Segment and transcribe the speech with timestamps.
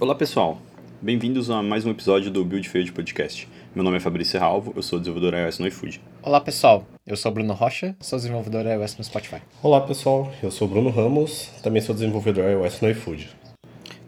[0.00, 0.62] Olá pessoal,
[1.02, 3.48] bem-vindos a mais um episódio do Build Field Podcast.
[3.74, 6.00] Meu nome é Fabrício Ralvo, eu sou desenvolvedor iOS no iFood.
[6.22, 9.42] Olá pessoal, eu sou Bruno Rocha, sou desenvolvedor iOS no Spotify.
[9.60, 13.28] Olá pessoal, eu sou Bruno Ramos, também sou desenvolvedor iOS no iFood.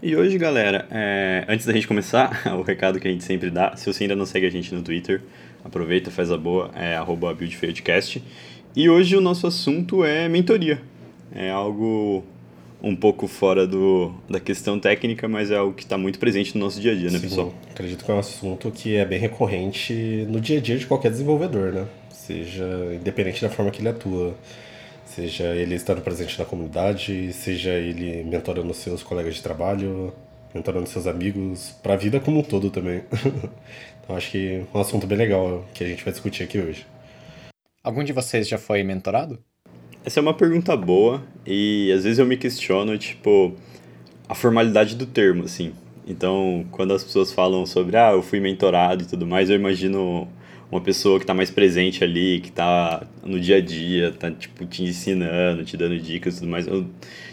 [0.00, 1.44] E hoje, galera, é...
[1.48, 4.26] antes da gente começar, o recado que a gente sempre dá, se você ainda não
[4.26, 5.20] segue a gente no Twitter,
[5.64, 6.96] aproveita, faz a boa, é
[7.34, 8.22] buildfieldcast.
[8.76, 10.80] E hoje o nosso assunto é mentoria.
[11.34, 12.24] É algo
[12.82, 16.64] um pouco fora do, da questão técnica, mas é algo que está muito presente no
[16.64, 17.54] nosso dia a dia, né, Sim, pessoal?
[17.70, 21.10] Acredito que é um assunto que é bem recorrente no dia a dia de qualquer
[21.10, 21.86] desenvolvedor, né?
[22.10, 24.34] Seja independente da forma que ele atua,
[25.04, 30.12] seja ele estando presente na comunidade, seja ele mentorando seus colegas de trabalho,
[30.54, 33.02] mentorando seus amigos, para a vida como um todo também.
[34.02, 36.86] então acho que é um assunto bem legal que a gente vai discutir aqui hoje.
[37.82, 39.42] Algum de vocês já foi mentorado?
[40.04, 43.54] Essa é uma pergunta boa e às vezes eu me questiono, tipo,
[44.28, 45.72] a formalidade do termo, assim.
[46.06, 50.26] Então, quando as pessoas falam sobre, ah, eu fui mentorado e tudo mais, eu imagino
[50.70, 54.64] uma pessoa que está mais presente ali, que está no dia a dia, está tipo,
[54.64, 56.66] te ensinando, te dando dicas e tudo mais.
[56.66, 56.86] Eu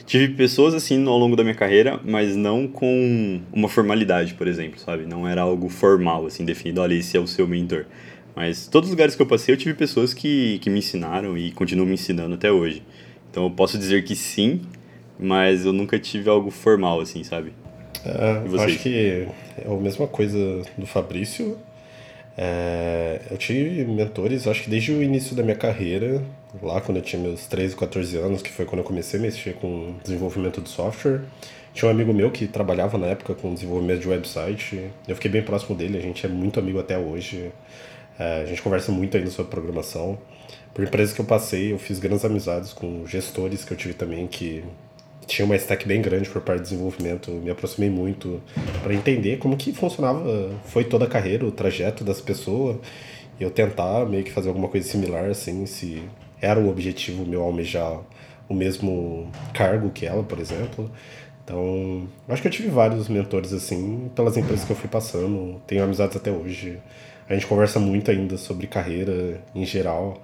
[0.05, 4.79] tive pessoas assim ao longo da minha carreira, mas não com uma formalidade, por exemplo,
[4.79, 5.05] sabe?
[5.05, 7.85] Não era algo formal, assim, definido, olha, esse é o seu mentor.
[8.37, 11.51] Mas todos os lugares que eu passei, eu tive pessoas que, que me ensinaram e
[11.51, 12.83] continuam me ensinando até hoje.
[13.31, 14.61] Então eu posso dizer que sim,
[15.17, 17.51] mas eu nunca tive algo formal, assim, sabe?
[18.05, 19.27] É, eu acho que é
[19.65, 21.57] a mesma coisa do Fabrício.
[22.37, 26.23] É, eu tive mentores, acho que desde o início da minha carreira,
[26.61, 29.55] lá quando eu tinha meus 13, 14 anos, que foi quando eu comecei a mexer
[29.55, 31.21] com desenvolvimento de software.
[31.73, 34.91] Tinha um amigo meu que trabalhava na época com desenvolvimento de website.
[35.07, 37.51] Eu fiquei bem próximo dele, a gente é muito amigo até hoje.
[38.19, 40.17] É, a gente conversa muito ainda sobre programação.
[40.73, 44.27] Por empresas que eu passei, eu fiz grandes amizades com gestores que eu tive também
[44.27, 44.63] que
[45.25, 47.31] tinha uma stack bem grande por parte do desenvolvimento.
[47.31, 48.41] Me aproximei muito
[48.81, 52.77] para entender como que funcionava, foi toda a carreira, o trajeto das pessoas.
[53.39, 56.01] E eu tentar meio que fazer alguma coisa similar, assim, se
[56.41, 58.01] era o objetivo meu almejar
[58.49, 60.89] o mesmo cargo que ela, por exemplo.
[61.43, 65.61] Então, acho que eu tive vários mentores assim, pelas empresas que eu fui passando.
[65.67, 66.79] Tenho amizades até hoje.
[67.29, 70.21] A gente conversa muito ainda sobre carreira em geral.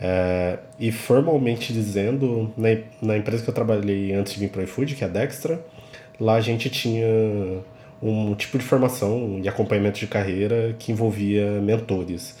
[0.00, 2.68] É, e formalmente dizendo, na,
[3.00, 5.64] na empresa que eu trabalhei antes de vir para o iFood, que é a Dextra,
[6.18, 7.06] lá a gente tinha
[8.02, 12.36] um tipo de formação e acompanhamento de carreira que envolvia mentores.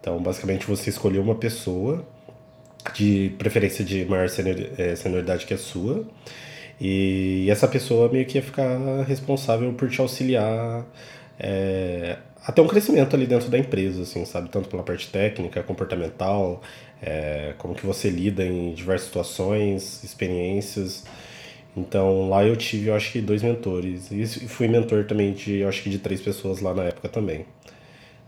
[0.00, 2.04] Então, basicamente, você escolheu uma pessoa,
[2.94, 4.28] de preferência de maior
[4.78, 6.06] é, senioridade que a sua,
[6.80, 10.86] e essa pessoa meio que ia ficar responsável por te auxiliar
[11.38, 14.48] é, até um crescimento ali dentro da empresa, assim, sabe?
[14.48, 16.62] Tanto pela parte técnica, comportamental,
[17.02, 21.04] é, como que você lida em diversas situações, experiências.
[21.76, 24.10] Então lá eu tive, eu acho que dois mentores.
[24.10, 27.46] E fui mentor também de, eu acho que de três pessoas lá na época também.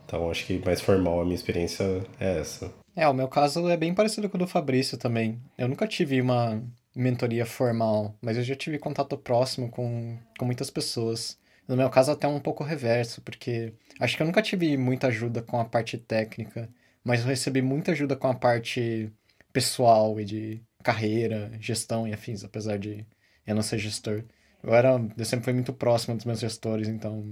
[0.06, 1.84] Então acho que mais formal a minha experiência
[2.18, 2.72] é essa.
[2.94, 5.40] É, o meu caso é bem parecido com o do Fabrício também.
[5.56, 6.62] Eu nunca tive uma
[6.94, 11.38] mentoria formal, mas eu já tive contato próximo com, com muitas pessoas.
[11.70, 15.40] No meu caso, até um pouco reverso, porque acho que eu nunca tive muita ajuda
[15.40, 16.68] com a parte técnica,
[17.04, 19.12] mas eu recebi muita ajuda com a parte
[19.52, 23.06] pessoal e de carreira, gestão e afins, apesar de
[23.46, 24.24] eu não ser gestor.
[24.62, 27.24] Eu, era, eu sempre fui muito próximo dos meus gestores, então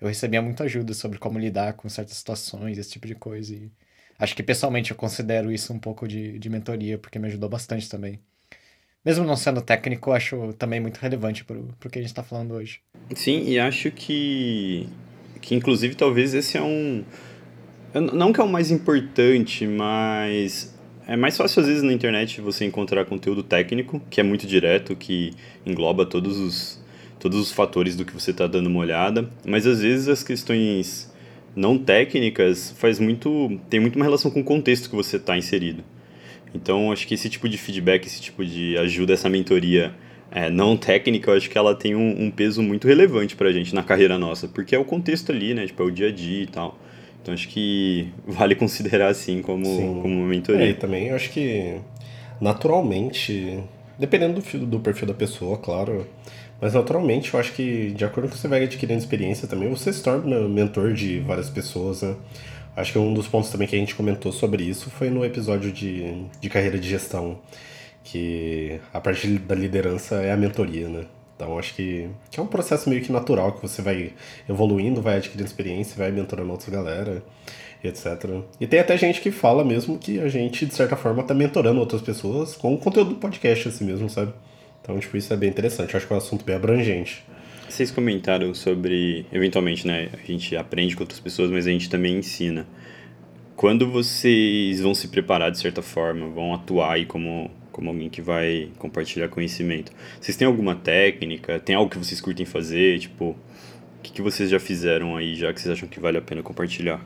[0.00, 3.54] eu recebia muita ajuda sobre como lidar com certas situações, esse tipo de coisa.
[3.54, 3.72] E
[4.18, 7.88] acho que pessoalmente eu considero isso um pouco de, de mentoria, porque me ajudou bastante
[7.88, 8.20] também
[9.04, 12.54] mesmo não sendo técnico, acho também muito relevante para o que a gente está falando
[12.54, 12.80] hoje.
[13.14, 14.88] Sim, e acho que,
[15.40, 17.04] que inclusive talvez esse é um.
[17.94, 20.76] Não que é o mais importante, mas
[21.06, 24.94] é mais fácil às vezes na internet você encontrar conteúdo técnico, que é muito direto,
[24.94, 25.32] que
[25.64, 26.84] engloba todos os,
[27.18, 31.10] todos os fatores do que você está dando uma olhada, mas às vezes as questões
[31.56, 35.82] não técnicas faz muito tem muito uma relação com o contexto que você está inserido.
[36.54, 39.94] Então, acho que esse tipo de feedback, esse tipo de ajuda, essa mentoria
[40.30, 43.74] é, não técnica, eu acho que ela tem um, um peso muito relevante pra gente
[43.74, 45.66] na carreira nossa, porque é o contexto ali, né?
[45.66, 46.78] Tipo, é o dia a dia e tal.
[47.22, 49.64] Então, acho que vale considerar assim como,
[50.02, 50.66] como uma mentoria.
[50.66, 51.76] É, e também eu acho que
[52.40, 53.62] naturalmente,
[53.98, 56.06] dependendo do, do perfil da pessoa, claro,
[56.60, 59.92] mas naturalmente eu acho que de acordo com que você vai adquirindo experiência também, você
[59.92, 62.16] se torna mentor de várias pessoas, né?
[62.78, 65.72] Acho que um dos pontos também que a gente comentou sobre isso foi no episódio
[65.72, 67.40] de, de carreira de gestão,
[68.04, 71.04] que a parte da liderança é a mentoria, né?
[71.34, 74.12] Então acho que, que é um processo meio que natural que você vai
[74.48, 77.20] evoluindo, vai adquirindo experiência, vai mentorando outras galera,
[77.82, 78.06] etc.
[78.60, 81.80] E tem até gente que fala mesmo que a gente, de certa forma, tá mentorando
[81.80, 84.32] outras pessoas com o conteúdo do podcast assim mesmo, sabe?
[84.80, 85.96] Então, tipo, isso é bem interessante.
[85.96, 87.24] Acho que é um assunto bem abrangente.
[87.68, 92.16] Vocês comentaram sobre, eventualmente, né, a gente aprende com outras pessoas, mas a gente também
[92.16, 92.66] ensina.
[93.54, 98.22] Quando vocês vão se preparar de certa forma, vão atuar aí como, como alguém que
[98.22, 101.60] vai compartilhar conhecimento, vocês têm alguma técnica?
[101.60, 103.00] Tem algo que vocês curtem fazer?
[103.00, 103.36] Tipo, o
[104.02, 107.04] que, que vocês já fizeram aí, já que vocês acham que vale a pena compartilhar?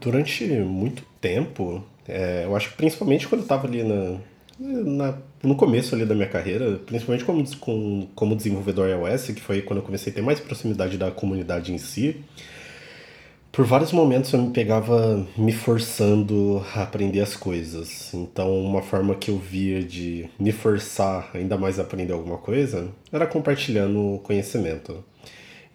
[0.00, 4.18] Durante muito tempo, é, eu acho que principalmente quando eu estava ali na,
[4.60, 9.62] na, no começo ali da minha carreira, principalmente como, com, como desenvolvedor iOS, que foi
[9.62, 12.22] quando eu comecei a ter mais proximidade da comunidade em si,
[13.50, 18.14] por vários momentos eu me pegava me forçando a aprender as coisas.
[18.14, 22.88] Então, uma forma que eu via de me forçar ainda mais a aprender alguma coisa
[23.10, 25.02] era compartilhando conhecimento.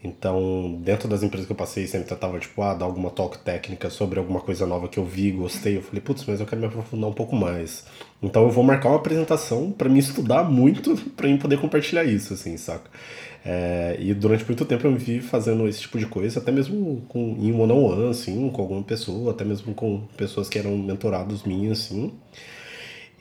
[0.05, 3.89] Então, dentro das empresas que eu passei, sempre tentava, tipo, ah, dar alguma talk técnica
[3.89, 5.77] sobre alguma coisa nova que eu vi, gostei.
[5.77, 7.85] Eu falei, putz, mas eu quero me aprofundar um pouco mais.
[8.21, 12.35] Então, eu vou marcar uma apresentação para me estudar muito, para mim poder compartilhar isso,
[12.35, 12.89] assim, saca?
[13.43, 17.03] É, e durante muito tempo eu me vi fazendo esse tipo de coisa, até mesmo
[17.07, 20.77] com, em one-on-one, -on -one, assim, com alguma pessoa, até mesmo com pessoas que eram
[20.77, 22.11] mentorados minhas, assim.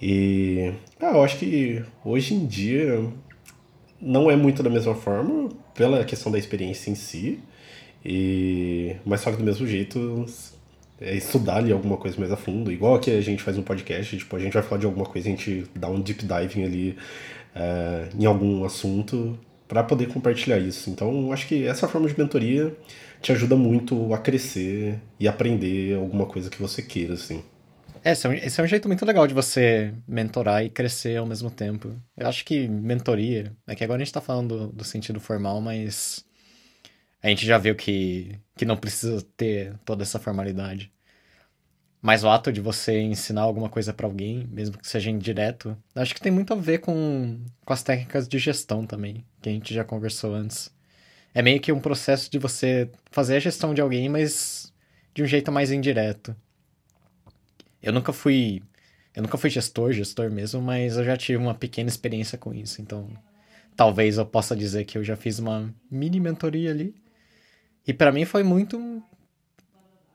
[0.00, 3.04] E ah, eu acho que hoje em dia
[4.05, 7.41] não é muito da mesma forma, pela questão da experiência em si,
[8.05, 10.27] e mas só que do mesmo jeito
[11.01, 14.17] é estudar ali alguma coisa mais a fundo, igual que a gente faz um podcast,
[14.17, 16.97] tipo, a gente vai falar de alguma coisa, a gente dá um deep diving ali
[17.55, 20.91] é, em algum assunto para poder compartilhar isso.
[20.91, 22.77] Então, acho que essa forma de mentoria
[23.23, 27.43] te ajuda muito a crescer e aprender alguma coisa que você queira, assim.
[28.05, 31.17] É, esse é, um, esse é um jeito muito legal de você mentorar e crescer
[31.17, 31.99] ao mesmo tempo.
[32.15, 35.59] Eu acho que mentoria, é que agora a gente tá falando do, do sentido formal,
[35.61, 36.23] mas
[37.23, 40.93] a gente já viu que, que não precisa ter toda essa formalidade.
[42.03, 46.15] Mas o ato de você ensinar alguma coisa para alguém, mesmo que seja indireto, acho
[46.15, 49.73] que tem muito a ver com, com as técnicas de gestão também, que a gente
[49.73, 50.71] já conversou antes.
[51.33, 54.71] É meio que um processo de você fazer a gestão de alguém, mas
[55.15, 56.37] de um jeito mais indireto.
[57.84, 58.62] Eu nunca fui.
[59.14, 62.81] Eu nunca fui gestor, gestor mesmo, mas eu já tive uma pequena experiência com isso.
[62.81, 63.08] Então,
[63.76, 66.94] talvez eu possa dizer que eu já fiz uma mini mentoria ali.
[67.86, 68.78] E para mim foi muito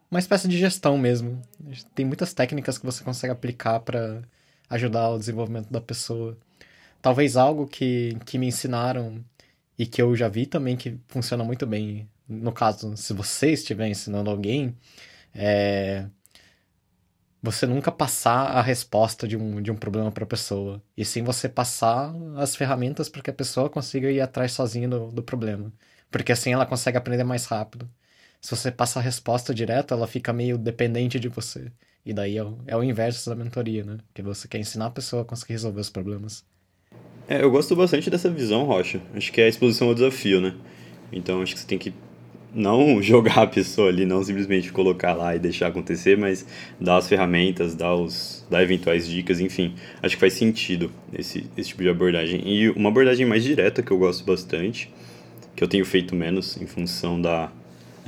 [0.10, 1.42] uma espécie de gestão mesmo.
[1.94, 4.24] Tem muitas técnicas que você consegue aplicar para
[4.69, 6.36] ajudar o desenvolvimento da pessoa.
[7.01, 9.24] Talvez algo que, que me ensinaram
[9.77, 12.10] e que eu já vi também que funciona muito bem.
[12.27, 14.75] No caso, se você estiver ensinando alguém,
[15.33, 16.07] é
[17.42, 21.24] você nunca passar a resposta de um, de um problema para a pessoa, e sim
[21.24, 25.72] você passar as ferramentas para que a pessoa consiga ir atrás sozinha do, do problema.
[26.12, 27.90] Porque assim ela consegue aprender mais rápido.
[28.42, 31.72] Se você passa a resposta direto, ela fica meio dependente de você.
[32.06, 33.98] E daí é o, é o inverso da mentoria, né?
[34.14, 36.46] Que você quer ensinar a pessoa a conseguir resolver os problemas.
[37.28, 39.02] É, eu gosto bastante dessa visão, Rocha.
[39.14, 40.56] Acho que é a exposição ao desafio, né?
[41.12, 41.94] Então acho que você tem que
[42.54, 46.46] não jogar a pessoa ali, não simplesmente colocar lá e deixar acontecer, mas
[46.80, 49.74] dar as ferramentas, dar, os, dar eventuais dicas, enfim.
[50.01, 52.42] Acho que faz sentido esse, esse tipo de abordagem.
[52.46, 54.92] E uma abordagem mais direta que eu gosto bastante,
[55.56, 57.51] que eu tenho feito menos em função da,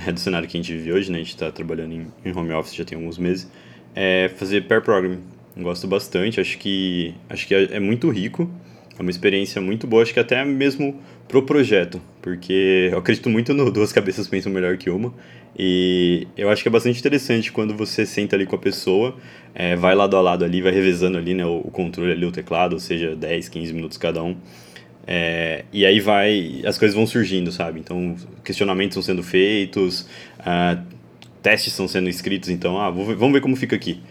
[0.11, 1.17] do cenário que a gente vive hoje, né?
[1.17, 3.49] A gente está trabalhando em, em home office já tem alguns meses,
[3.95, 5.21] é fazer pair programming.
[5.57, 8.49] Gosto bastante, acho que, acho que é, é muito rico,
[8.97, 13.53] é uma experiência muito boa, acho que até mesmo pro projeto, porque eu acredito muito
[13.53, 15.13] no duas cabeças pensam melhor que uma.
[15.57, 19.17] E eu acho que é bastante interessante quando você senta ali com a pessoa,
[19.53, 22.73] é, vai lado a lado ali, vai revezando ali né, o, controle ali, o teclado,
[22.73, 24.35] ou seja, 10, 15 minutos cada um.
[25.05, 27.79] É, e aí vai, as coisas vão surgindo, sabe?
[27.79, 30.07] Então, questionamentos estão sendo feitos,
[30.39, 30.81] uh,
[31.41, 34.01] testes estão sendo escritos, então, ah, vou, vamos ver como fica aqui.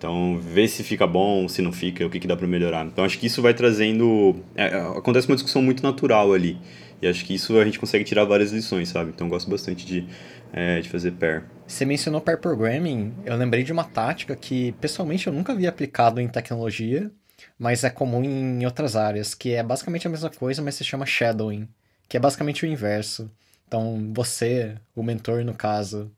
[0.00, 2.86] Então, ver se fica bom, se não fica, o que, que dá para melhorar.
[2.86, 4.34] Então, acho que isso vai trazendo.
[4.56, 6.56] É, acontece uma discussão muito natural ali.
[7.02, 9.10] E acho que isso a gente consegue tirar várias lições, sabe?
[9.14, 10.06] Então, gosto bastante de,
[10.54, 11.44] é, de fazer pair.
[11.66, 13.12] Você mencionou pair programming.
[13.26, 17.10] Eu lembrei de uma tática que, pessoalmente, eu nunca havia aplicado em tecnologia
[17.58, 21.06] mas é comum em outras áreas, que é basicamente a mesma coisa, mas se chama
[21.06, 21.68] shadowing,
[22.08, 23.30] que é basicamente o inverso.
[23.66, 26.10] Então, você, o mentor no caso,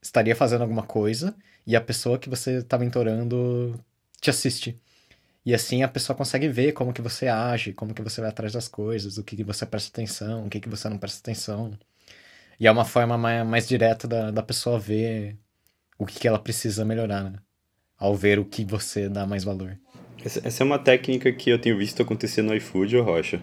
[0.00, 1.34] estaria fazendo alguma coisa
[1.66, 3.78] e a pessoa que você está mentorando
[4.20, 4.78] te assiste.
[5.44, 8.52] E assim a pessoa consegue ver como que você age, como que você vai atrás
[8.52, 11.76] das coisas, o que, que você presta atenção, o que, que você não presta atenção.
[12.60, 15.36] E é uma forma mais, mais direta da, da pessoa ver
[15.98, 17.38] o que, que ela precisa melhorar, né?
[17.98, 19.78] Ao ver o que você dá mais valor.
[20.24, 23.42] Essa é uma técnica que eu tenho visto acontecer no iFood, Rocha.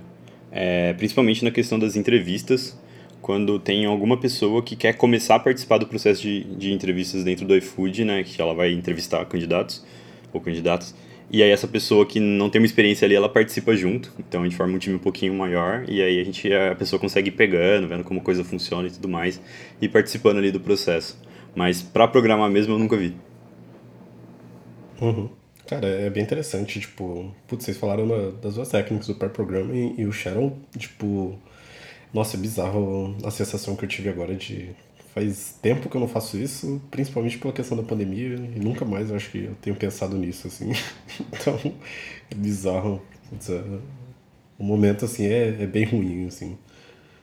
[0.52, 2.78] É, principalmente na questão das entrevistas,
[3.22, 7.46] quando tem alguma pessoa que quer começar a participar do processo de, de entrevistas dentro
[7.46, 9.86] do iFood, né, que ela vai entrevistar candidatos
[10.32, 10.96] ou candidatas,
[11.32, 14.12] E aí essa pessoa que não tem uma experiência ali, ela participa junto.
[14.20, 17.00] Então a gente forma um time um pouquinho maior e aí a gente a pessoa
[17.00, 19.40] consegue ir pegando, vendo como a coisa funciona e tudo mais
[19.82, 21.20] e participando ali do processo.
[21.56, 23.16] Mas para programar mesmo eu nunca vi.
[25.02, 25.30] Uhum.
[25.68, 28.08] Cara, é bem interessante, tipo, putz, vocês falaram
[28.42, 31.38] das duas técnicas do pair programming e o Shadow, tipo,
[32.14, 34.76] nossa, é bizarro a sensação que eu tive agora de
[35.14, 39.10] faz tempo que eu não faço isso, principalmente pela questão da pandemia, e nunca mais
[39.10, 40.72] eu acho que eu tenho pensado nisso, assim.
[41.34, 41.60] então,
[42.32, 43.02] é bizarro.
[43.50, 43.80] É,
[44.58, 46.58] o momento, assim, é, é bem ruim, assim.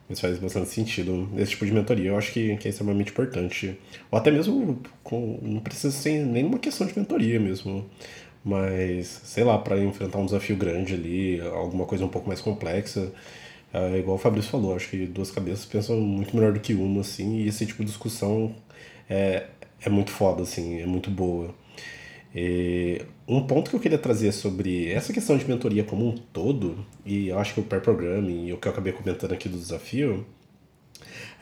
[0.09, 1.29] Mas faz bastante sentido.
[1.37, 3.79] Esse tipo de mentoria eu acho que, que é extremamente importante.
[4.11, 7.85] Ou até mesmo, com, não precisa ser nenhuma questão de mentoria mesmo.
[8.45, 13.13] Mas, sei lá, para enfrentar um desafio grande ali, alguma coisa um pouco mais complexa.
[13.73, 17.01] É, igual o Fabrício falou, acho que duas cabeças pensam muito melhor do que uma,
[17.01, 18.55] assim, e esse tipo de discussão
[19.09, 19.47] é,
[19.81, 21.55] é muito foda, assim, é muito boa.
[22.35, 26.85] E um ponto que eu queria trazer sobre essa questão de mentoria como um todo,
[27.05, 29.59] e eu acho que o pair programming e o que eu acabei comentando aqui do
[29.59, 30.27] desafio,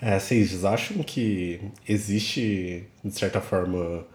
[0.00, 4.06] é, vocês acham que existe, de certa forma,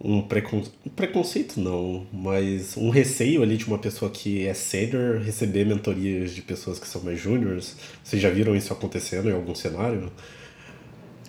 [0.00, 0.62] um, precon...
[0.86, 6.32] um preconceito não, mas um receio ali de uma pessoa que é senior receber mentorias
[6.32, 7.76] de pessoas que são mais júniores.
[8.02, 10.12] Vocês já viram isso acontecendo em algum cenário?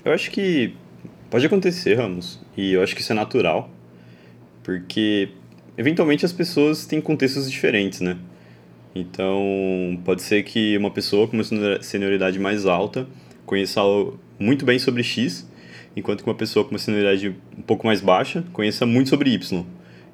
[0.06, 0.74] Eu acho que
[1.30, 3.70] pode acontecer, Ramos, e eu acho que isso é natural,
[4.64, 5.30] porque
[5.78, 8.18] eventualmente as pessoas têm contextos diferentes, né?
[8.96, 13.08] Então, pode ser que uma pessoa com uma senioridade mais alta
[13.46, 13.82] conheça
[14.40, 15.48] muito bem sobre X
[15.96, 19.66] enquanto que uma pessoa com uma senioridade um pouco mais baixa conheça muito sobre Y.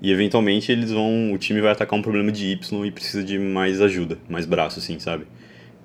[0.02, 3.40] E eventualmente eles vão, o time vai atacar um problema de Y e precisa de
[3.40, 5.26] mais ajuda, mais braço, assim, sabe?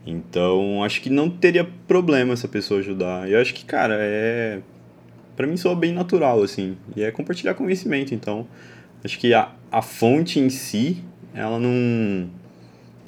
[0.07, 3.31] Então, acho que não teria problema essa pessoa ajudar.
[3.31, 4.61] Eu acho que, cara, é.
[5.37, 6.77] Pra mim soa bem natural, assim.
[6.97, 8.15] E é compartilhar conhecimento.
[8.15, 8.47] Então,
[9.05, 11.03] acho que a, a fonte em si,
[11.35, 12.29] ela não.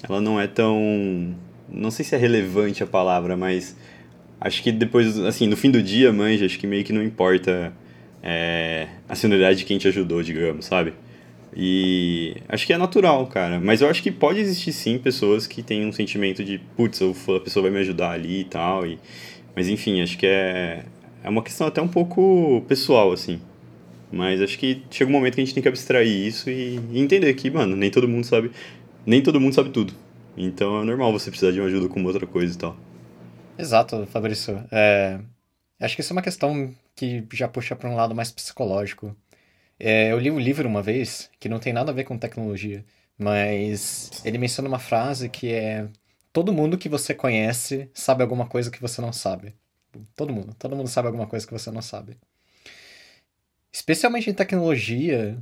[0.03, 1.35] Ela não é tão.
[1.69, 3.77] Não sei se é relevante a palavra, mas
[4.43, 7.73] acho que depois, assim, no fim do dia, manja, acho que meio que não importa
[8.23, 10.93] é, a senioridade de quem te ajudou, digamos, sabe?
[11.55, 13.61] E acho que é natural, cara.
[13.61, 17.41] Mas eu acho que pode existir sim pessoas que têm um sentimento de, putz, a
[17.41, 18.87] pessoa vai me ajudar ali e tal.
[18.87, 18.99] E...
[19.55, 20.85] Mas enfim, acho que é,
[21.23, 23.41] é uma questão até um pouco pessoal, assim.
[24.11, 27.01] Mas acho que chega um momento que a gente tem que abstrair isso e, e
[27.01, 28.51] entender que, mano, nem todo mundo sabe.
[29.07, 29.93] Nem todo mundo sabe tudo.
[30.37, 32.77] Então é normal você precisar de uma ajuda com outra coisa e tal.
[33.57, 34.67] Exato, Fabrício.
[34.71, 35.21] É,
[35.81, 39.17] acho que isso é uma questão que já puxa para um lado mais psicológico.
[39.79, 42.85] É, eu li um livro uma vez que não tem nada a ver com tecnologia,
[43.19, 45.89] mas ele menciona uma frase que é:
[46.33, 49.55] todo mundo que você conhece sabe alguma coisa que você não sabe.
[50.17, 52.19] Todo mundo, todo mundo sabe alguma coisa que você não sabe.
[53.73, 55.37] Especialmente em tecnologia,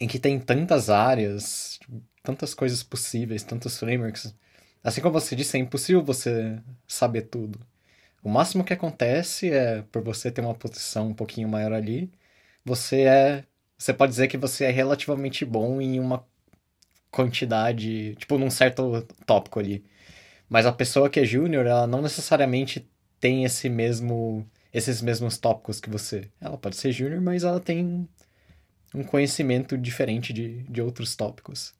[0.00, 1.80] em que tem tantas áreas,
[2.22, 4.34] tantas coisas possíveis, tantos frameworks
[4.82, 7.60] Assim como você disse, é impossível você saber tudo.
[8.22, 12.10] O máximo que acontece é, por você ter uma posição um pouquinho maior ali,
[12.64, 13.44] você é.
[13.78, 16.26] Você pode dizer que você é relativamente bom em uma
[17.10, 19.84] quantidade, tipo, num certo tópico ali.
[20.48, 22.88] Mas a pessoa que é júnior, ela não necessariamente
[23.20, 26.30] tem esse mesmo, esses mesmos tópicos que você.
[26.40, 28.08] Ela pode ser júnior, mas ela tem
[28.94, 31.74] um conhecimento diferente de, de outros tópicos.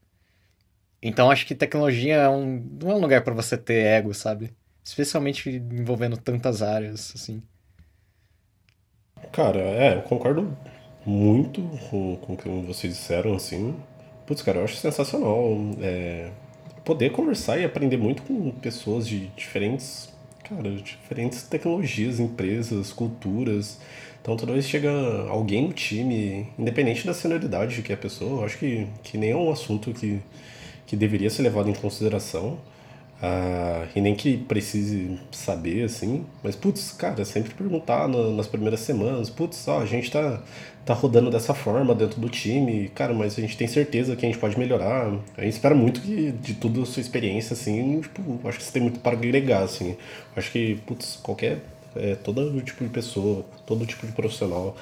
[1.02, 4.54] Então acho que tecnologia é um, não é um lugar para você ter ego, sabe?
[4.84, 7.42] Especialmente envolvendo tantas áreas, assim.
[9.32, 10.56] Cara, é, eu concordo
[11.04, 13.76] muito com, com o que vocês disseram, assim.
[14.26, 16.30] Putz, cara, eu acho sensacional é,
[16.84, 20.12] poder conversar e aprender muito com pessoas de diferentes,
[20.44, 23.78] cara, diferentes tecnologias, empresas, culturas.
[24.20, 24.90] Então toda vez chega
[25.28, 29.30] alguém no time, independente da senioridade que é a pessoa, eu acho que, que nem
[29.30, 30.20] é um assunto que
[30.88, 32.58] que deveria ser levado em consideração.
[33.20, 36.24] Uh, e nem que precise saber, assim.
[36.42, 40.40] Mas, putz, cara, sempre perguntar no, nas primeiras semanas, putz, ó, a gente tá,
[40.86, 44.28] tá rodando dessa forma dentro do time, cara, mas a gente tem certeza que a
[44.28, 45.12] gente pode melhorar.
[45.36, 48.72] A gente espera muito que de tudo a sua experiência, assim, tipo, acho que você
[48.72, 49.96] tem muito para agregar, assim.
[50.36, 51.58] Acho que, putz, qualquer,
[51.96, 54.76] é, todo tipo de pessoa, todo tipo de profissional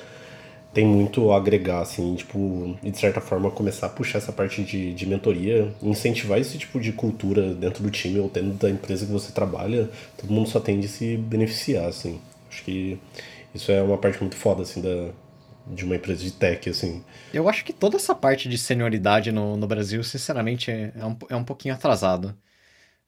[0.77, 4.63] tem muito a agregar, assim, tipo, e de certa forma começar a puxar essa parte
[4.63, 9.07] de, de mentoria, incentivar esse tipo de cultura dentro do time ou dentro da empresa
[9.07, 12.21] que você trabalha, todo mundo só tende a se beneficiar, assim.
[12.51, 12.99] Acho que
[13.55, 15.13] isso é uma parte muito foda, assim, da,
[15.67, 17.03] de uma empresa de tech, assim.
[17.33, 21.37] Eu acho que toda essa parte de senioridade no, no Brasil, sinceramente, é, um, é
[21.37, 22.37] um pouquinho atrasado.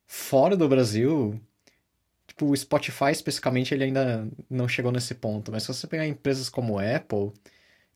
[0.06, 1.38] Fora do Brasil,
[2.26, 6.48] tipo, o Spotify especificamente, ele ainda não chegou nesse ponto, mas se você pegar empresas
[6.48, 7.34] como Apple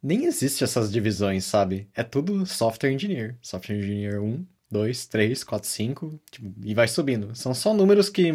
[0.03, 1.89] nem existe essas divisões, sabe?
[1.95, 3.37] É tudo software engineer.
[3.41, 6.21] Software engineer 1, 2, 3, 4, 5,
[6.65, 7.35] e vai subindo.
[7.37, 8.33] São só números que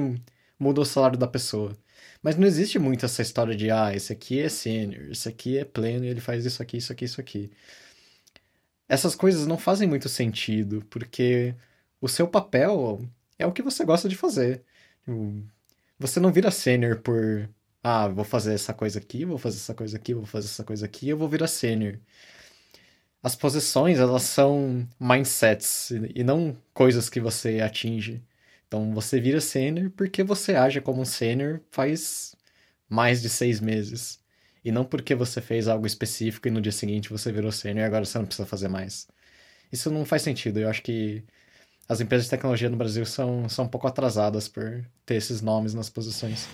[0.59, 1.77] mudam o salário da pessoa.
[2.21, 5.65] Mas não existe muito essa história de, ah, esse aqui é sênior, esse aqui é
[5.65, 7.51] pleno e ele faz isso aqui, isso aqui, isso aqui.
[8.87, 11.55] Essas coisas não fazem muito sentido, porque
[12.01, 13.01] o seu papel
[13.37, 14.63] é o que você gosta de fazer.
[15.99, 17.49] Você não vira sênior por,
[17.83, 20.85] ah, vou fazer essa coisa aqui, vou fazer essa coisa aqui, vou fazer essa coisa
[20.85, 21.99] aqui, eu vou virar sênior.
[23.23, 28.23] As posições, elas são mindsets e não coisas que você atinge.
[28.67, 32.35] Então você vira sênior porque você age como um sênior faz
[32.89, 34.19] mais de seis meses.
[34.63, 37.87] E não porque você fez algo específico e no dia seguinte você virou sênior e
[37.87, 39.07] agora você não precisa fazer mais.
[39.71, 40.59] Isso não faz sentido.
[40.59, 41.23] Eu acho que
[41.89, 45.73] as empresas de tecnologia no Brasil são, são um pouco atrasadas por ter esses nomes
[45.73, 46.47] nas posições.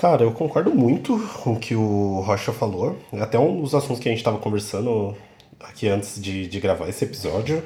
[0.00, 2.98] Cara, eu concordo muito com o que o Rocha falou.
[3.20, 5.14] Até um dos assuntos que a gente estava conversando
[5.60, 7.62] aqui antes de, de gravar esse episódio.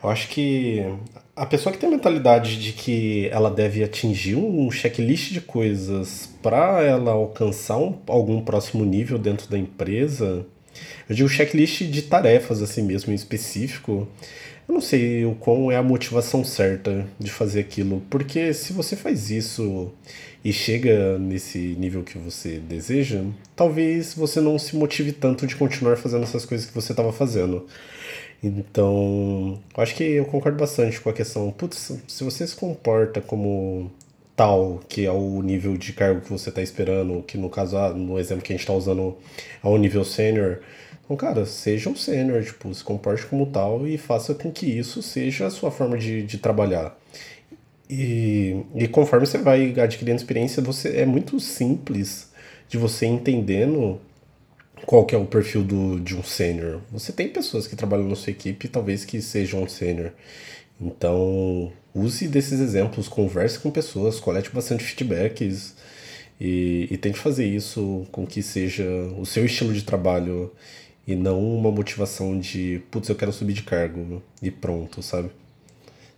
[0.00, 0.86] Eu acho que
[1.34, 6.28] a pessoa que tem a mentalidade de que ela deve atingir um checklist de coisas
[6.40, 10.46] para ela alcançar um, algum próximo nível dentro da empresa,
[11.08, 14.08] eu digo checklist de tarefas assim mesmo em específico,
[14.66, 18.96] eu não sei o quão é a motivação certa de fazer aquilo, porque se você
[18.96, 19.92] faz isso
[20.44, 23.22] e chega nesse nível que você deseja,
[23.54, 27.66] talvez você não se motive tanto de continuar fazendo essas coisas que você estava fazendo.
[28.42, 31.50] Então, acho que eu concordo bastante com a questão.
[31.50, 33.90] Putz, se você se comporta como
[34.36, 37.90] tal, que é o nível de cargo que você está esperando, que no caso, ah,
[37.90, 39.16] no exemplo que a gente está usando,
[39.62, 40.60] é o nível sênior.
[41.04, 45.02] Então, cara, seja um sênior, tipo, se comporte como tal e faça com que isso
[45.02, 46.96] seja a sua forma de, de trabalhar.
[47.88, 52.32] E, e conforme você vai adquirindo experiência, você é muito simples
[52.68, 54.00] de você entendendo
[54.86, 56.80] qual que é o perfil do, de um sênior.
[56.90, 60.12] Você tem pessoas que trabalham na sua equipe, talvez que sejam um sênior.
[60.80, 65.74] Então, use desses exemplos, converse com pessoas, colete bastante feedbacks
[66.40, 68.84] e, e tente fazer isso com que seja
[69.18, 70.52] o seu estilo de trabalho
[71.06, 75.30] e não uma motivação de, putz, eu quero subir de cargo e pronto, sabe?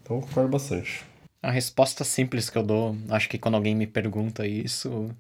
[0.03, 1.05] Então, eu concordo bastante.
[1.43, 5.11] A resposta simples que eu dou, acho que quando alguém me pergunta isso,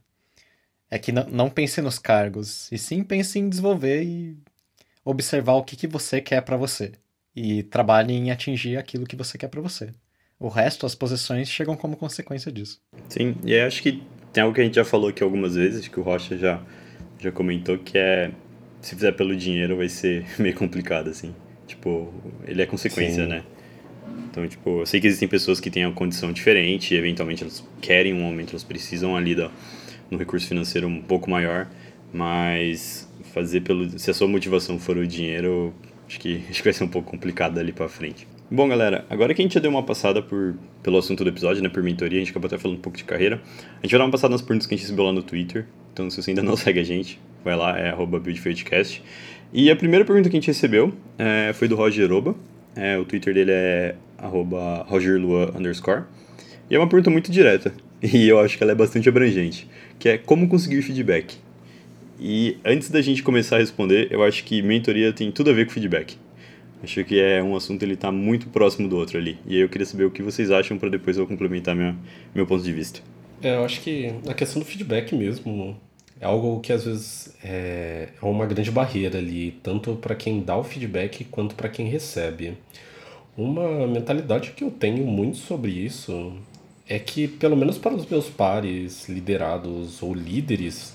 [0.90, 4.36] é que não, pense nos cargos, e sim pense em desenvolver e
[5.04, 6.92] observar o que, que você quer para você.
[7.34, 9.92] E trabalhe em atingir aquilo que você quer para você.
[10.38, 12.80] O resto, as posições, chegam como consequência disso.
[13.08, 15.98] Sim, e acho que tem algo que a gente já falou aqui algumas vezes, que
[15.98, 16.60] o Rocha já,
[17.18, 18.30] já comentou, que é
[18.82, 21.34] se fizer pelo dinheiro vai ser meio complicado, assim.
[21.66, 22.12] Tipo,
[22.46, 23.30] ele é consequência, Sim.
[23.30, 23.42] né?
[24.30, 27.64] Então, tipo, eu sei que existem pessoas que têm uma condição diferente e eventualmente elas
[27.80, 29.50] querem um aumento, elas precisam ali da,
[30.10, 31.66] no recurso financeiro um pouco maior,
[32.12, 35.74] mas fazer pelo se a sua motivação for o dinheiro,
[36.06, 38.28] acho que acho que vai ser um pouco complicado dali para frente.
[38.48, 41.60] Bom, galera, agora que a gente já deu uma passada por, pelo assunto do episódio,
[41.60, 43.98] né, por mentoria, a gente acabou até falando um pouco de carreira, a gente vai
[43.98, 46.30] dar uma passada nas perguntas que a gente recebeu lá no Twitter, então se você
[46.30, 49.02] ainda não segue a gente, vai lá, é buildfieldcast.
[49.52, 52.36] E a primeira pergunta que a gente recebeu é, foi do Roger Oba,
[52.76, 56.04] é, o Twitter dele é rogerlua underscore,
[56.70, 60.08] e é uma pergunta muito direta, e eu acho que ela é bastante abrangente que
[60.08, 61.36] é como conseguir feedback.
[62.20, 65.66] E antes da gente começar a responder, eu acho que mentoria tem tudo a ver
[65.66, 66.16] com feedback.
[66.82, 69.38] Acho que é um assunto ele está muito próximo do outro ali.
[69.46, 71.96] E aí eu queria saber o que vocês acham para depois eu complementar minha,
[72.34, 73.00] meu ponto de vista.
[73.42, 75.76] É, eu acho que a questão do feedback mesmo
[76.20, 80.56] é algo que às vezes é, é uma grande barreira ali, tanto para quem dá
[80.56, 82.56] o feedback quanto para quem recebe.
[83.36, 86.32] Uma mentalidade que eu tenho muito sobre isso
[86.88, 90.94] é que, pelo menos para os meus pares, liderados ou líderes,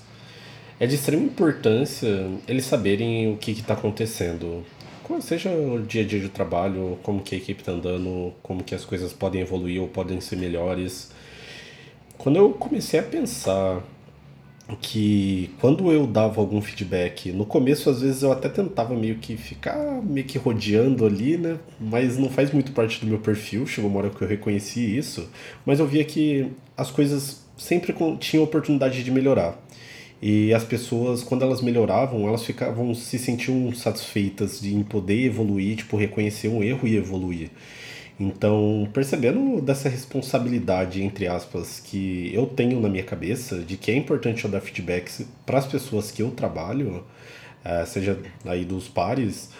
[0.80, 4.64] é de extrema importância eles saberem o que está acontecendo.
[5.20, 8.74] Seja o dia a dia de trabalho, como que a equipe está andando, como que
[8.74, 11.12] as coisas podem evoluir ou podem ser melhores.
[12.18, 13.82] Quando eu comecei a pensar
[14.80, 19.36] que quando eu dava algum feedback, no começo às vezes eu até tentava meio que
[19.36, 21.58] ficar meio que rodeando ali, né?
[21.80, 25.28] Mas não faz muito parte do meu perfil, chegou uma hora que eu reconheci isso,
[25.66, 29.58] mas eu via que as coisas sempre tinham oportunidade de melhorar.
[30.22, 35.78] E as pessoas, quando elas melhoravam, elas ficavam se sentiam satisfeitas de em poder evoluir,
[35.78, 37.50] tipo, reconhecer um erro e evoluir.
[38.20, 43.96] Então, percebendo dessa responsabilidade, entre aspas, que eu tenho na minha cabeça, de que é
[43.96, 47.04] importante eu dar feedbacks para as pessoas que eu trabalho,
[47.64, 49.50] é, seja aí dos pares,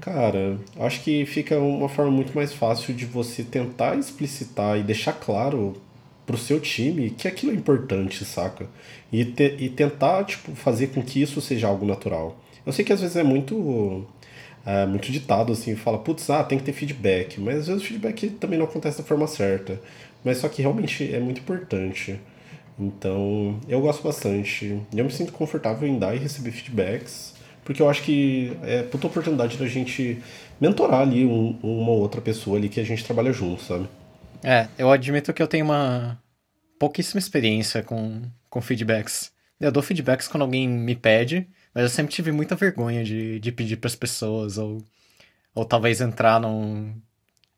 [0.00, 5.14] cara, acho que fica uma forma muito mais fácil de você tentar explicitar e deixar
[5.14, 5.74] claro
[6.26, 8.66] pro seu time que aquilo é importante, saca?
[9.12, 12.36] E, te, e tentar, tipo, fazer com que isso seja algo natural.
[12.66, 14.04] Eu sei que às vezes é muito
[14.66, 17.40] é, muito ditado, assim, fala, putz, ah, tem que ter feedback.
[17.40, 19.80] Mas às vezes o feedback também não acontece da forma certa.
[20.24, 22.18] Mas só que realmente é muito importante.
[22.78, 24.80] Então, eu gosto bastante.
[24.94, 27.32] Eu me sinto confortável em dar e receber feedbacks,
[27.64, 30.20] porque eu acho que é puta oportunidade da gente
[30.60, 33.88] mentorar ali um, uma outra pessoa ali que a gente trabalha junto, sabe?
[34.42, 36.20] É, eu admito que eu tenho uma
[36.78, 39.32] pouquíssima experiência com, com feedbacks.
[39.58, 43.52] Eu dou feedbacks quando alguém me pede, mas eu sempre tive muita vergonha de, de
[43.52, 44.82] pedir para as pessoas, ou,
[45.54, 46.94] ou talvez entrar num.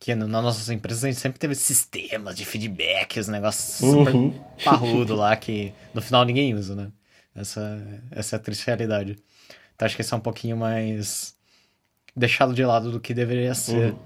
[0.00, 4.32] Que nas nossas empresas a gente sempre teve sistemas de feedback, os negócios super uhum.
[4.64, 6.92] parrudo lá que no final ninguém usa, né?
[7.34, 9.16] Essa, essa é a triste realidade.
[9.74, 11.34] Então acho que isso é um pouquinho mais
[12.14, 13.92] deixado de lado do que deveria ser.
[13.92, 13.98] Uhum.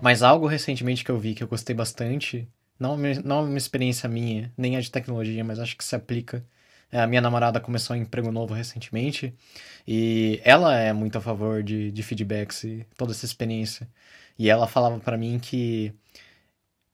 [0.00, 4.52] Mas algo recentemente que eu vi que eu gostei bastante, não, não uma experiência minha,
[4.56, 6.44] nem a de tecnologia, mas acho que se aplica
[6.90, 9.34] é, a minha namorada começou um emprego novo recentemente
[9.86, 13.88] e ela é muito a favor de, de feedbacks e toda essa experiência.
[14.38, 15.92] E ela falava para mim que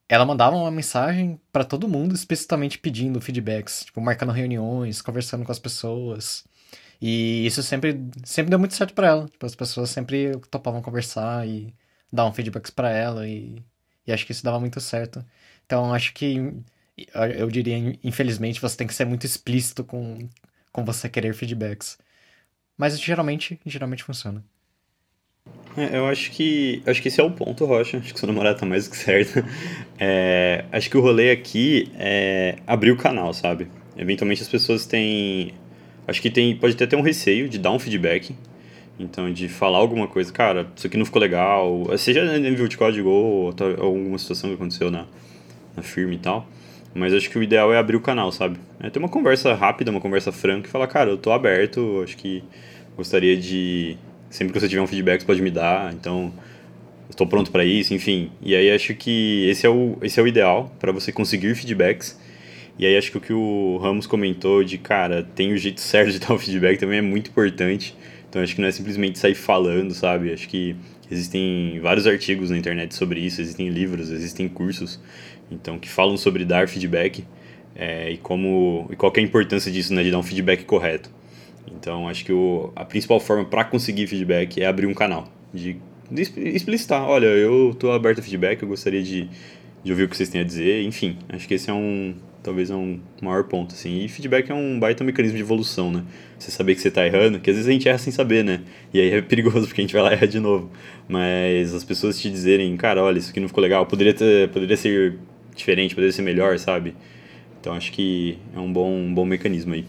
[0.09, 5.53] ela mandava uma mensagem para todo mundo especificamente pedindo feedbacks, tipo, marcando reuniões, conversando com
[5.53, 6.45] as pessoas.
[7.01, 9.29] E isso sempre, sempre deu muito certo para ela.
[9.29, 11.75] Tipo, as pessoas sempre topavam conversar e
[12.15, 13.63] dar um feedbacks para ela e,
[14.07, 15.25] e acho que isso dava muito certo.
[15.67, 16.53] Então acho que
[17.37, 20.29] eu diria, infelizmente, você tem que ser muito explícito com,
[20.73, 21.99] com você querer feedbacks.
[22.77, 24.45] Mas geralmente, geralmente funciona.
[25.77, 27.99] É, eu acho que acho que esse é o ponto, Rocha.
[27.99, 29.45] Acho que sua namorada tá mais do que certa.
[29.97, 33.69] É, acho que o rolê aqui é abrir o canal, sabe?
[33.97, 35.55] Eventualmente as pessoas têm.
[36.07, 38.35] Acho que tem, pode ter até um receio de dar um feedback.
[38.99, 41.87] Então, de falar alguma coisa, cara, isso aqui não ficou legal.
[41.99, 45.07] Seja nível de código ou, ou alguma situação que aconteceu na,
[45.77, 46.47] na firma e tal.
[46.95, 48.57] Mas acho que o ideal é abrir o canal, sabe?
[48.79, 52.17] É ter uma conversa rápida, uma conversa franca e falar, cara, eu tô aberto, acho
[52.17, 52.45] que
[52.97, 53.97] gostaria de.
[54.31, 56.33] Sempre que você tiver um feedback, você pode me dar, então
[57.11, 58.31] estou pronto para isso, enfim.
[58.41, 62.19] E aí acho que esse é o, esse é o ideal para você conseguir feedbacks.
[62.79, 66.11] E aí acho que o que o Ramos comentou de, cara, tem o jeito certo
[66.11, 67.97] de dar o feedback também é muito importante.
[68.35, 70.33] Então acho que não é simplesmente sair falando, sabe?
[70.33, 70.75] Acho que
[71.09, 74.99] existem vários artigos na internet sobre isso, existem livros, existem cursos
[75.49, 77.25] então que falam sobre dar feedback
[77.77, 81.09] é, e como e qual é a importância disso, né, de dar um feedback correto.
[81.71, 85.77] Então acho que o, a principal forma para conseguir feedback é abrir um canal, de,
[86.11, 89.29] de explicitar, olha, eu estou aberto a feedback, eu gostaria de,
[89.85, 92.71] de ouvir o que vocês têm a dizer, enfim, acho que esse é um talvez
[92.71, 94.05] é um maior ponto assim.
[94.05, 96.05] E feedback é um baita mecanismo de evolução, né?
[96.39, 98.61] Você saber que você está errando, que às vezes a gente erra sem saber, né?
[98.93, 100.71] E aí é perigoso porque a gente vai lá e erra de novo.
[101.09, 104.77] Mas as pessoas te dizerem, cara, olha, isso aqui não ficou legal, poderia ter, poderia
[104.77, 105.19] ser
[105.57, 106.95] diferente, poderia ser melhor, sabe?
[107.61, 109.87] Então acho que é um bom, um bom mecanismo aí.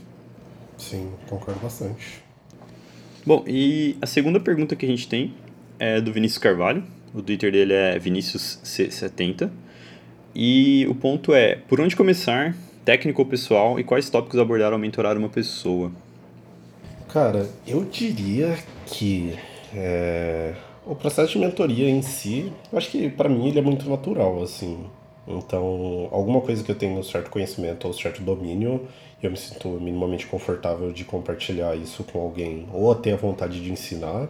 [0.77, 2.23] Sim, concordo bastante.
[3.25, 5.33] Bom, e a segunda pergunta que a gente tem
[5.77, 6.83] é do Vinícius Carvalho.
[7.13, 9.49] O Twitter dele é ViniciusC70.
[10.35, 14.79] E o ponto é: por onde começar, técnico ou pessoal, e quais tópicos abordar ao
[14.79, 15.91] mentorar uma pessoa?
[17.07, 19.33] Cara, eu diria que
[19.73, 20.53] é,
[20.85, 24.43] o processo de mentoria em si, eu acho que para mim ele é muito natural,
[24.43, 24.85] assim.
[25.25, 28.81] Então, alguma coisa que eu tenho certo conhecimento ou certo domínio,
[29.23, 33.71] eu me sinto minimamente confortável de compartilhar isso com alguém ou até a vontade de
[33.71, 34.27] ensinar.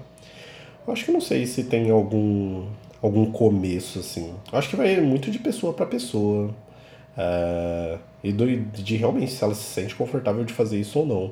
[0.88, 2.68] Eu acho que não sei se tem algum
[3.06, 4.34] algum começo assim.
[4.52, 6.54] Acho que vai muito de pessoa para pessoa.
[7.18, 11.32] É, e do, de realmente se ela se sente confortável de fazer isso ou não.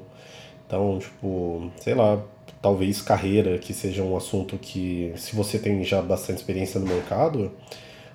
[0.65, 2.21] Então, tipo, sei lá,
[2.61, 7.51] talvez carreira, que seja um assunto que, se você tem já bastante experiência no mercado,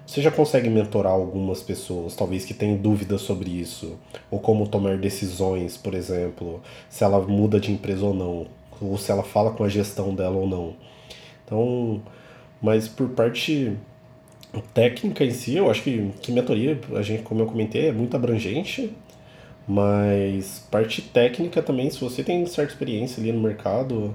[0.06, 3.98] você já consegue mentorar algumas pessoas, talvez que tenham dúvidas sobre isso,
[4.30, 8.46] ou como tomar decisões, por exemplo, se ela muda de empresa ou não,
[8.80, 10.74] ou se ela fala com a gestão dela ou não.
[11.44, 12.02] Então,
[12.62, 13.76] mas por parte
[14.74, 18.16] técnica em si, eu acho que, que mentoria, a gente, como eu comentei, é muito
[18.16, 18.92] abrangente,
[19.66, 24.14] mas parte técnica também, se você tem certa experiência ali no mercado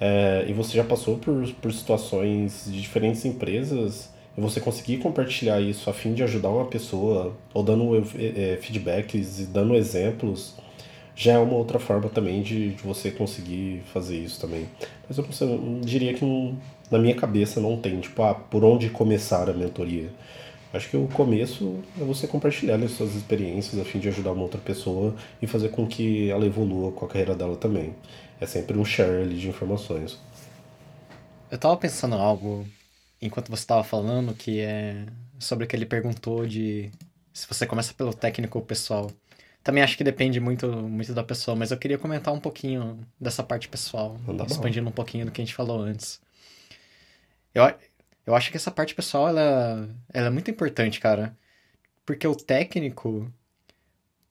[0.00, 5.60] é, e você já passou por, por situações de diferentes empresas, e você conseguir compartilhar
[5.60, 10.56] isso a fim de ajudar uma pessoa, ou dando é, feedbacks e dando exemplos,
[11.16, 14.68] já é uma outra forma também de, de você conseguir fazer isso também.
[15.08, 16.54] Mas eu, eu diria que
[16.90, 20.10] na minha cabeça não tem, tipo, ah, por onde começar a mentoria.
[20.72, 24.42] Acho que o começo é você compartilhar as suas experiências a fim de ajudar uma
[24.42, 27.94] outra pessoa e fazer com que ela evolua com a carreira dela também.
[28.40, 30.18] É sempre um share ali de informações.
[31.48, 32.66] Eu tava pensando algo
[33.22, 35.06] enquanto você estava falando, que é
[35.38, 36.90] sobre o que ele perguntou de
[37.32, 39.10] se você começa pelo técnico ou pessoal.
[39.64, 43.42] Também acho que depende muito, muito da pessoa, mas eu queria comentar um pouquinho dessa
[43.42, 46.20] parte pessoal, expandindo um pouquinho do que a gente falou antes.
[47.54, 47.64] Eu,
[48.26, 51.36] eu acho que essa parte pessoal, ela, ela é muito importante, cara.
[52.04, 53.32] Porque o técnico,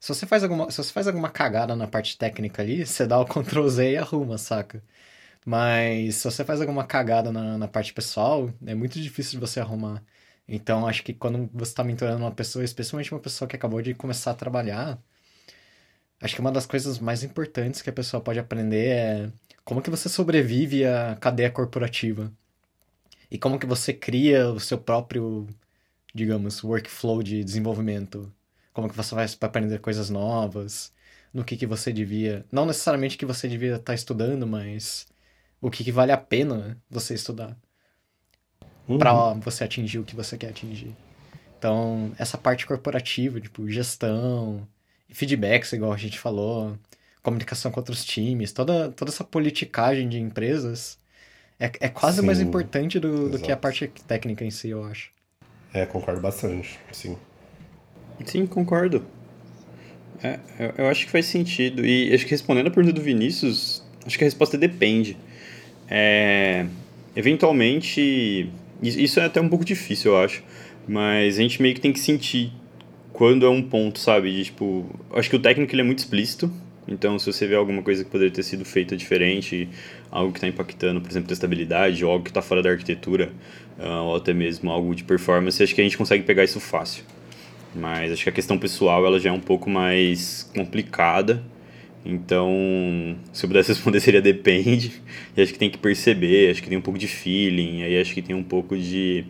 [0.00, 3.18] se você faz alguma, se você faz alguma cagada na parte técnica ali, você dá
[3.18, 4.82] o Ctrl Z e arruma, saca?
[5.46, 9.60] Mas se você faz alguma cagada na, na parte pessoal, é muito difícil de você
[9.60, 10.02] arrumar.
[10.48, 13.94] Então, acho que quando você está mentorando uma pessoa, especialmente uma pessoa que acabou de
[13.94, 15.00] começar a trabalhar,
[16.24, 19.30] acho que uma das coisas mais importantes que a pessoa pode aprender é
[19.64, 22.32] como que você sobrevive à cadeia corporativa.
[23.30, 25.46] E como que você cria o seu próprio,
[26.14, 28.32] digamos, workflow de desenvolvimento
[28.72, 30.92] como que você vai aprender coisas novas,
[31.32, 35.06] no que que você devia, não necessariamente que você devia estar tá estudando, mas
[35.60, 37.56] o que que vale a pena você estudar
[38.88, 38.98] uhum.
[38.98, 40.94] para você atingir o que você quer atingir.
[41.56, 44.66] Então, essa parte corporativa, tipo, gestão,
[45.10, 46.76] feedbacks, igual a gente falou,
[47.22, 50.98] comunicação com outros times, toda, toda essa politicagem de empresas
[51.58, 54.84] é, é quase sim, mais importante do, do que a parte técnica em si, eu
[54.84, 55.10] acho.
[55.72, 57.16] É, concordo bastante, sim.
[58.24, 59.04] Sim, concordo.
[60.22, 60.38] É,
[60.78, 61.84] eu acho que faz sentido.
[61.84, 65.16] E acho que respondendo a pergunta do Vinícius, acho que a resposta depende.
[65.88, 66.66] É,
[67.14, 68.50] eventualmente,
[68.82, 70.42] isso é até um pouco difícil, eu acho.
[70.86, 72.52] Mas a gente meio que tem que sentir
[73.14, 74.30] quando é um ponto, sabe?
[74.32, 76.50] De, tipo, acho que o técnico ele é muito explícito.
[76.86, 79.68] Então, se você vê alguma coisa que poderia ter sido feita diferente,
[80.10, 83.32] algo que está impactando, por exemplo, testabilidade, ou algo que está fora da arquitetura,
[83.78, 87.04] uh, ou até mesmo algo de performance, acho que a gente consegue pegar isso fácil.
[87.72, 91.40] Mas acho que a questão pessoal ela já é um pouco mais complicada.
[92.04, 94.92] Então, se eu pudesse responder seria depende.
[95.36, 98.12] E acho que tem que perceber, acho que tem um pouco de feeling, aí acho
[98.12, 99.24] que tem um pouco de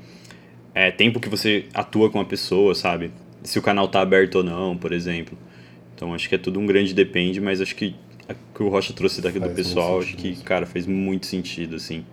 [0.75, 3.13] é, tempo que você atua com a pessoa, sabe?
[3.45, 5.39] Se o canal tá aberto ou não, por exemplo.
[5.95, 7.95] Então acho que é tudo um grande depende, mas acho que
[8.29, 12.05] o que o Rocha trouxe daqui do pessoal, acho que, cara, faz muito sentido, assim.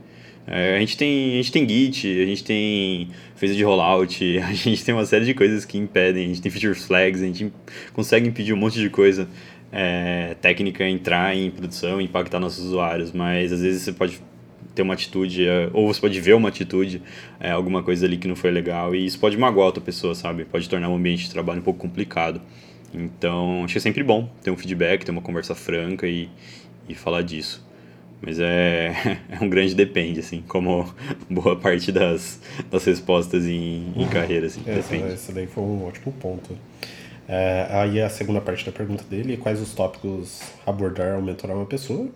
[0.45, 4.53] É, a, gente tem, a gente tem Git, a gente tem phase de rollout, a
[4.53, 7.53] gente tem uma série de coisas que impedem, a gente tem feature flags, a gente
[7.93, 9.27] consegue impedir um monte de coisa
[9.71, 14.19] é, técnica entrar em produção e impactar nossos usuários, mas às vezes você pode
[14.73, 17.01] ter uma atitude, é, ou você pode ver uma atitude,
[17.39, 20.45] é, alguma coisa ali que não foi legal, e isso pode magoar outra pessoa, sabe?
[20.45, 22.41] Pode tornar o ambiente de trabalho um pouco complicado.
[22.93, 26.29] Então, acho que é sempre bom ter um feedback, ter uma conversa franca e,
[26.87, 27.65] e falar disso.
[28.21, 30.93] Mas é, é um grande depende, assim, como
[31.29, 35.13] boa parte das, das respostas em, em carreira, assim, essa, depende.
[35.13, 36.57] Esse daí foi um ótimo ponto.
[37.27, 41.65] É, aí a segunda parte da pergunta dele, quais os tópicos abordar ao mentorar uma
[41.65, 42.09] pessoa?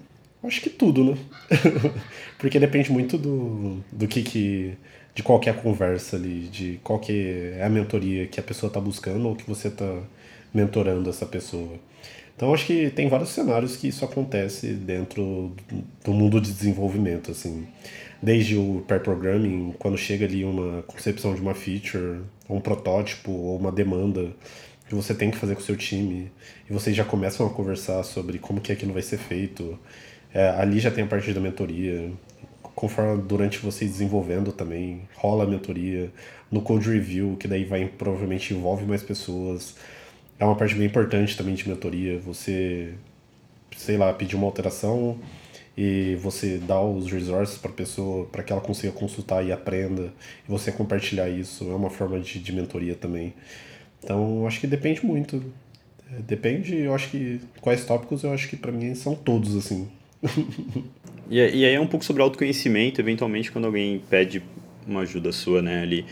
[0.45, 1.17] Acho que tudo, né?
[2.38, 4.77] Porque depende muito do, do que, que
[5.13, 9.27] de qualquer conversa ali, de qual que é a mentoria que a pessoa está buscando
[9.27, 10.01] ou que você está
[10.53, 11.79] mentorando essa pessoa.
[12.36, 15.55] Então acho que tem vários cenários que isso acontece dentro
[16.03, 17.65] do mundo de desenvolvimento, assim.
[18.21, 23.58] Desde o pair programming, quando chega ali uma concepção de uma feature, um protótipo ou
[23.58, 24.34] uma demanda
[24.89, 26.31] que você tem que fazer com o seu time,
[26.69, 29.79] e vocês já começam a conversar sobre como que aquilo vai ser feito.
[30.35, 32.11] É, ali já tem a parte da mentoria.
[32.75, 36.11] Conforme durante vocês desenvolvendo também, rola a mentoria.
[36.51, 39.75] No code review, que daí vai provavelmente envolve mais pessoas
[40.39, 42.19] é uma parte bem importante também de mentoria.
[42.19, 42.93] Você,
[43.75, 45.17] sei lá, pedir uma alteração
[45.77, 50.13] e você dá os resources para a pessoa para que ela consiga consultar e aprenda
[50.47, 53.33] e você compartilhar isso é uma forma de, de mentoria também.
[54.03, 55.43] Então, acho que depende muito.
[56.11, 59.89] É, depende, eu acho que quais tópicos eu acho que para mim são todos assim.
[61.30, 64.41] e, e aí é um pouco sobre autoconhecimento, eventualmente quando alguém pede
[64.88, 66.06] uma ajuda sua, né, ali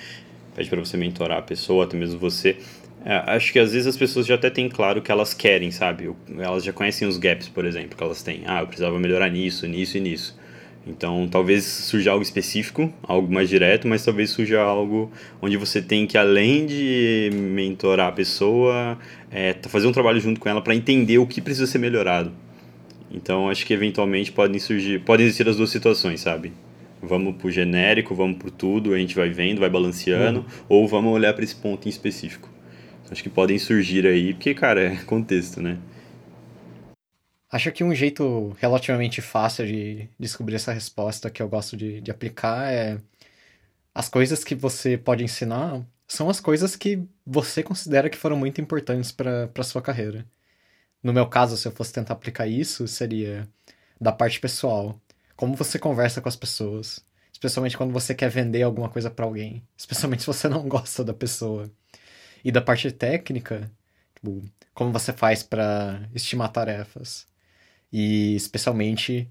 [0.56, 2.58] pede para você mentorar a pessoa, até mesmo você,
[3.06, 5.72] é, acho que às vezes as pessoas já até têm claro o que elas querem,
[5.72, 6.10] sabe?
[6.38, 8.44] Elas já conhecem os gaps, por exemplo, que elas têm.
[8.46, 10.38] Ah, eu precisava melhorar nisso, nisso e nisso.
[10.86, 15.12] Então, talvez surja algo específico, algo mais direto, mas talvez surja algo
[15.42, 18.98] onde você tem que, além de mentorar a pessoa,
[19.32, 22.32] é, fazer um trabalho junto com ela para entender o que precisa ser melhorado.
[23.14, 26.52] Então, acho que eventualmente podem surgir, podem existir as duas situações, sabe?
[27.02, 30.46] Vamos pro genérico, vamos pro tudo, a gente vai vendo, vai balanceando, uhum.
[30.68, 32.54] ou vamos olhar para esse ponto em específico
[33.14, 35.80] acho que podem surgir aí, porque, cara, é contexto, né?
[37.50, 42.10] Acho que um jeito relativamente fácil de descobrir essa resposta que eu gosto de, de
[42.10, 43.00] aplicar é
[43.94, 48.60] as coisas que você pode ensinar são as coisas que você considera que foram muito
[48.60, 50.26] importantes para sua carreira.
[51.04, 53.48] No meu caso, se eu fosse tentar aplicar isso, seria
[54.00, 55.00] da parte pessoal.
[55.36, 59.64] Como você conversa com as pessoas, especialmente quando você quer vender alguma coisa para alguém,
[59.78, 61.70] especialmente se você não gosta da pessoa.
[62.44, 63.72] E da parte técnica,
[64.24, 64.42] Tipo,
[64.74, 67.28] como você faz para estimar tarefas.
[67.92, 69.30] E especialmente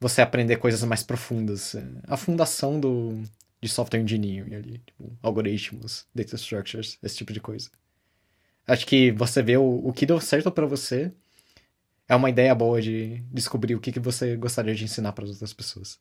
[0.00, 1.76] você aprender coisas mais profundas.
[2.08, 3.22] A fundação do,
[3.60, 7.70] de software engineering ali, tipo, algoritmos, data structures, esse tipo de coisa.
[8.66, 11.12] Acho que você vê o, o que deu certo para você
[12.08, 15.30] é uma ideia boa de descobrir o que, que você gostaria de ensinar para as
[15.30, 15.98] outras pessoas.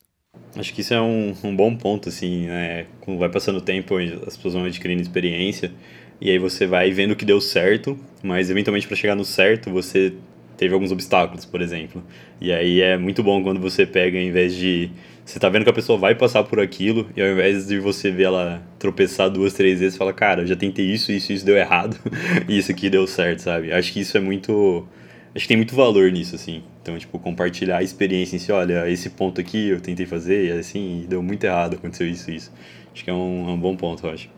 [0.55, 2.87] Acho que isso é um, um bom ponto, assim, né?
[3.01, 5.71] Quando vai passando o tempo, as pessoas vão adquirindo experiência,
[6.19, 9.69] e aí você vai vendo o que deu certo, mas eventualmente para chegar no certo,
[9.69, 10.13] você
[10.57, 12.03] teve alguns obstáculos, por exemplo.
[12.39, 14.89] E aí é muito bom quando você pega, em vez de.
[15.25, 18.11] Você tá vendo que a pessoa vai passar por aquilo, e ao invés de você
[18.11, 21.97] ver ela tropeçar duas, três vezes, fala, cara, já tentei isso, isso, isso deu errado,
[22.47, 23.73] e isso aqui deu certo, sabe?
[23.73, 24.87] Acho que isso é muito.
[25.33, 26.63] Acho que tem muito valor nisso, assim.
[26.81, 30.51] Então, tipo, compartilhar a experiência em si, olha, esse ponto aqui eu tentei fazer, e
[30.51, 32.51] assim, deu muito errado, aconteceu isso isso.
[32.93, 34.29] Acho que é um, é um bom ponto, eu acho.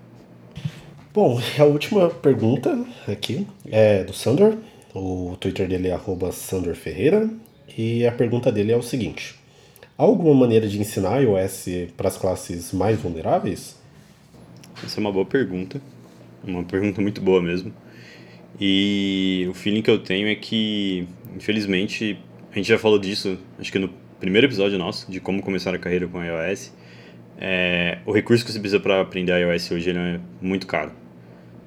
[1.13, 4.57] Bom, a última pergunta aqui é do Sander.
[4.95, 5.99] O Twitter dele é
[6.31, 7.29] Sander Ferreira.
[7.77, 9.35] E a pergunta dele é o seguinte:
[9.97, 11.65] Alguma maneira de ensinar iOS
[11.97, 13.75] para as classes mais vulneráveis?
[14.83, 15.81] Essa é uma boa pergunta.
[16.43, 17.73] Uma pergunta muito boa mesmo.
[18.61, 22.15] E o feeling que eu tenho é que, infelizmente,
[22.51, 25.79] a gente já falou disso, acho que no primeiro episódio nosso, de como começar a
[25.79, 26.71] carreira com iOS.
[27.39, 30.91] É, o recurso que você precisa para aprender iOS hoje é muito caro.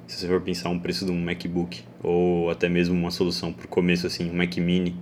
[0.07, 3.66] Se você for pensar um preço de um MacBook, ou até mesmo uma solução para
[3.66, 4.95] o começo, assim, um Mac Mini,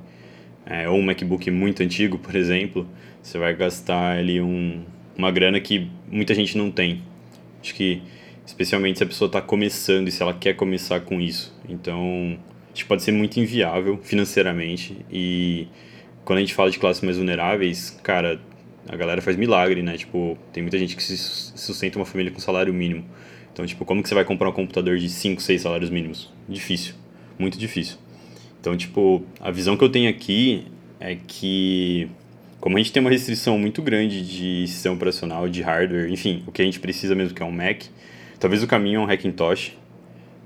[0.68, 2.86] é, ou um MacBook muito antigo, por exemplo,
[3.22, 4.84] você vai gastar ali um,
[5.16, 7.02] uma grana que muita gente não tem.
[7.62, 8.02] Acho que,
[8.44, 11.58] especialmente se a pessoa está começando e se ela quer começar com isso.
[11.66, 12.38] Então,
[12.70, 15.66] acho que pode ser muito inviável financeiramente e
[16.22, 18.38] quando a gente fala de classes mais vulneráveis, cara,
[18.86, 19.96] a galera faz milagre, né?
[19.96, 21.16] Tipo, tem muita gente que se
[21.56, 23.06] sustenta uma família com salário mínimo.
[23.50, 26.30] Então, tipo, como que você vai comprar um computador de 5, 6 salários mínimos?
[26.46, 26.94] Difícil,
[27.38, 27.96] muito difícil.
[28.68, 30.66] Então, tipo, a visão que eu tenho aqui
[31.00, 32.06] é que
[32.60, 36.52] como a gente tem uma restrição muito grande de sistema operacional, de hardware, enfim, o
[36.52, 37.84] que a gente precisa mesmo que é um Mac,
[38.38, 39.72] talvez o caminho é um Hackintosh,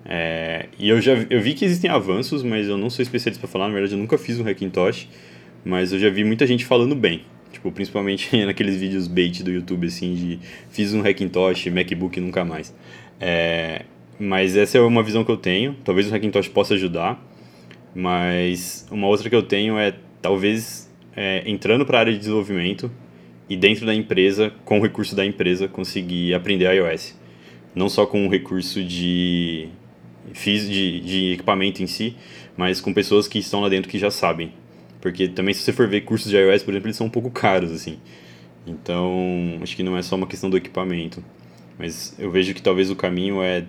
[0.05, 3.51] é, e eu já eu vi que existem avanços, mas eu não sou especialista para
[3.51, 5.09] falar, na verdade eu nunca fiz um Hackintosh,
[5.65, 7.23] mas eu já vi muita gente falando bem.
[7.51, 10.39] Tipo, principalmente naqueles vídeos bait do YouTube, assim, de
[10.71, 12.73] fiz um Hackintosh, MacBook nunca mais.
[13.21, 13.83] É,
[14.17, 15.75] mas essa é uma visão que eu tenho.
[15.83, 17.32] Talvez o Hackintosh possa ajudar.
[17.95, 22.91] Mas uma outra que eu tenho é, talvez, é, entrando para a área de desenvolvimento
[23.49, 27.19] e dentro da empresa, com o recurso da empresa, conseguir aprender iOS.
[27.75, 29.69] Não só com o recurso de
[30.33, 32.17] de, de equipamento em si,
[32.57, 34.53] mas com pessoas que estão lá dentro que já sabem.
[35.01, 37.31] Porque também se você for ver cursos de iOS, por exemplo, eles são um pouco
[37.31, 37.99] caros, assim.
[38.67, 41.23] Então, acho que não é só uma questão do equipamento.
[41.79, 43.65] Mas eu vejo que talvez o caminho é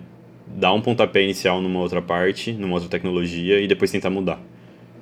[0.46, 4.40] dar um pontapé inicial numa outra parte, numa outra tecnologia, e depois tentar mudar.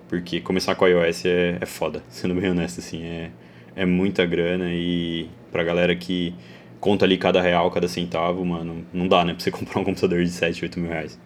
[0.09, 3.03] Porque começar com iOS é, é foda, sendo bem honesto, assim.
[3.03, 3.31] É,
[3.75, 6.35] é muita grana e pra galera que
[6.81, 9.35] conta ali cada real, cada centavo, mano, não dá, né?
[9.35, 11.19] Pra você comprar um computador de 7, 8 mil reais.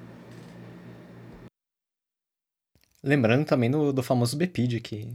[3.03, 5.15] Lembrando também do, do famoso BPID, que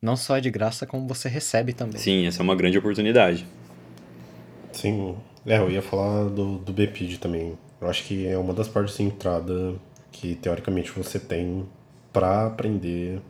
[0.00, 1.98] não só é de graça, como você recebe também.
[1.98, 3.46] Sim, essa é uma grande oportunidade.
[4.72, 7.58] Sim, é, eu ia falar do, do BPID também.
[7.80, 9.74] Eu acho que é uma das partes de entrada
[10.12, 11.66] que teoricamente você tem
[12.12, 13.20] para aprender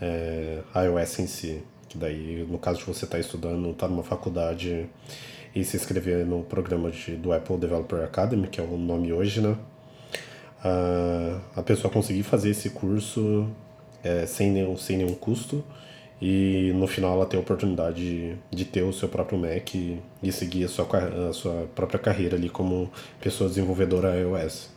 [0.00, 1.62] é, iOS em si.
[1.88, 4.88] Que daí, no caso de você estar tá estudando, estar tá numa faculdade
[5.54, 9.40] e se inscrever no programa de, do Apple Developer Academy, que é o nome hoje,
[9.40, 9.56] né?
[10.62, 13.48] a, a pessoa conseguir fazer esse curso
[14.02, 15.64] é, sem, nenhum, sem nenhum custo
[16.20, 20.00] e no final ela ter a oportunidade de, de ter o seu próprio Mac e,
[20.22, 20.86] e seguir a sua,
[21.28, 24.70] a sua própria carreira ali como pessoa desenvolvedora iOS.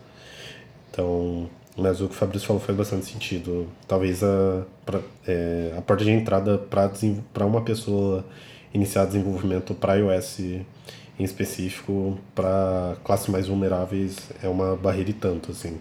[0.92, 3.68] Então, mas o que o Fabrício falou faz bastante sentido.
[3.88, 8.26] Talvez a, pra, é, a porta de entrada para uma pessoa
[8.74, 15.52] iniciar desenvolvimento para iOS em específico para classes mais vulneráveis é uma barreira e tanto,
[15.52, 15.80] assim.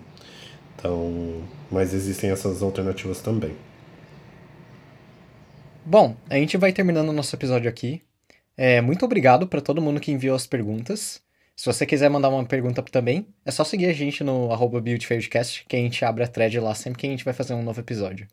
[0.76, 3.54] Então, mas existem essas alternativas também.
[5.90, 8.00] Bom, a gente vai terminando o nosso episódio aqui.
[8.56, 11.20] É, muito obrigado para todo mundo que enviou as perguntas.
[11.56, 15.74] Se você quiser mandar uma pergunta também, é só seguir a gente no arroba que
[15.74, 18.28] a gente abre a thread lá sempre que a gente vai fazer um novo episódio.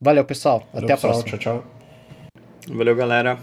[0.00, 0.68] Valeu, pessoal.
[0.72, 1.38] Valeu, Até a próxima.
[1.38, 1.64] Tchau, tchau.
[2.66, 3.38] Valeu, galera.